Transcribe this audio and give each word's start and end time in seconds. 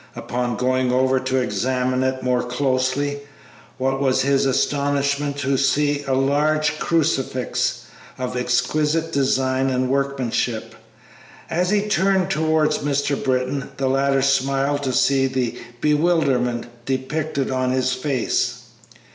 Upon 0.15 0.57
going 0.57 0.91
over 0.91 1.19
to 1.19 1.37
examine 1.37 2.01
it 2.01 2.23
more 2.23 2.41
closely, 2.41 3.19
what 3.77 3.99
was 4.01 4.23
his 4.23 4.47
astonishment 4.47 5.37
to 5.37 5.57
see 5.59 6.03
a 6.07 6.13
large 6.15 6.79
crucifix 6.79 7.83
of 8.17 8.35
exquisite 8.35 9.11
design 9.11 9.69
and 9.69 9.91
workmanship. 9.91 10.73
As 11.51 11.69
he 11.69 11.87
turned 11.87 12.31
towards 12.31 12.79
Mr. 12.79 13.23
Britton 13.23 13.69
the 13.77 13.89
latter 13.89 14.23
smiled 14.23 14.81
to 14.85 14.91
see 14.91 15.27
the 15.27 15.59
bewilderment 15.81 16.65
depicted 16.85 17.51
on 17.51 17.69
his 17.69 17.93
face. 17.93 18.69